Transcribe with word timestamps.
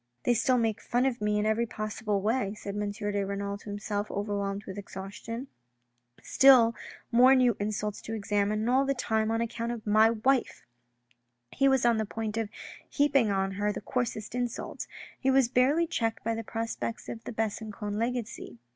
"They 0.23 0.33
still 0.33 0.57
make 0.57 0.81
fun 0.81 1.05
of 1.05 1.21
me 1.21 1.37
in 1.37 1.45
every 1.45 1.67
possible 1.67 2.23
way," 2.23 2.55
said 2.55 2.73
M. 2.75 2.89
de 2.89 3.23
Renal 3.23 3.59
to 3.59 3.69
himself, 3.69 4.09
overwhelmed 4.09 4.65
with 4.65 4.79
exhaustion." 4.79 5.47
Still 6.23 6.73
more 7.11 7.35
new 7.35 7.55
insults 7.59 8.01
to 8.01 8.15
examine 8.15 8.61
and 8.61 8.69
all 8.71 8.83
the 8.83 8.95
time 8.95 9.29
on 9.29 9.41
accouut 9.41 9.71
of 9.71 9.85
my 9.85 10.09
wife." 10.09 10.65
He 11.51 11.67
was 11.67 11.85
on 11.85 11.97
the 11.97 12.05
point 12.07 12.35
of 12.35 12.49
heaping 12.89 13.29
on 13.29 13.51
her 13.51 13.71
the 13.71 13.79
coarsest 13.79 14.33
insults 14.33 14.87
He 15.19 15.29
was 15.29 15.49
barely 15.49 15.85
checked 15.85 16.23
by 16.23 16.33
the 16.33 16.43
prospects 16.43 17.07
of 17.07 17.23
the 17.25 17.31
Besancon 17.31 17.99
legacy. 17.99 18.57